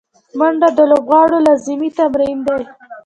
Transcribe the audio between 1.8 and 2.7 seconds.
تمرین دی